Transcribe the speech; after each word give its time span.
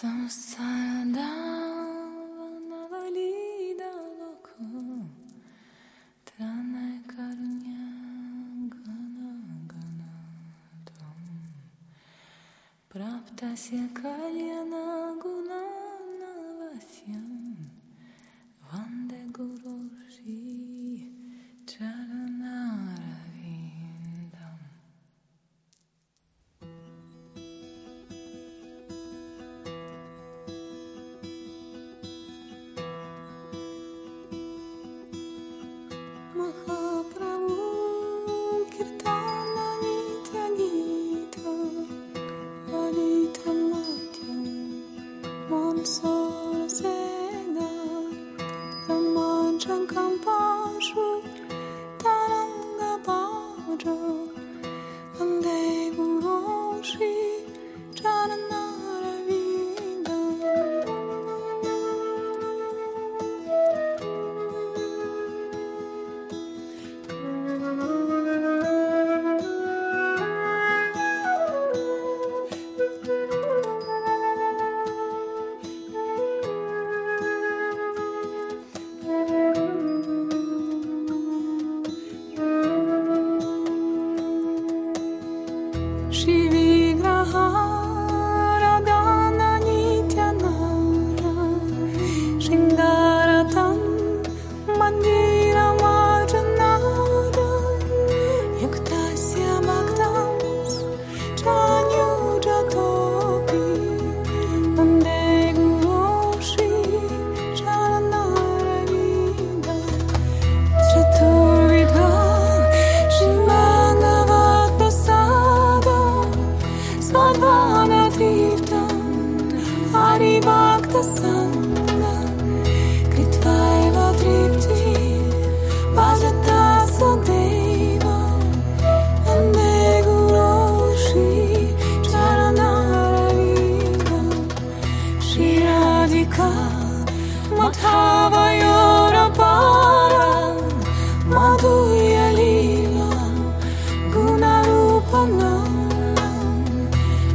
Самсарадавана 0.00 2.80
валида 2.92 3.90
локу 4.18 4.64
so 45.84 46.19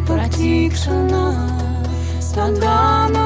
Протікшена, 0.07 1.25
страдана. 2.19 3.24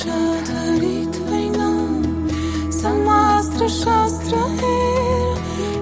как 0.00 1.28
война 1.28 1.70
Самастра, 2.70 3.68
шастра, 3.68 4.38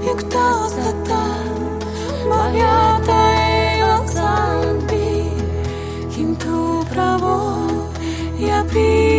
И 0.03 0.19
кто 0.19 0.69
стата, 0.69 1.23
бабята 2.29 3.21
и 3.77 3.83
оксан 3.83 4.81
би 4.89 5.31
Хинту 6.13 6.85
право, 6.93 7.57
я 8.39 8.65
пью 8.65 9.10